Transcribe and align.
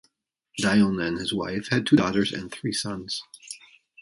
Dionne 0.59 0.99
and 0.99 1.19
his 1.19 1.31
wife 1.31 1.67
had 1.69 1.85
two 1.85 1.95
daughters 1.95 2.31
and 2.31 2.51
three 2.51 2.73
sons. 2.73 3.21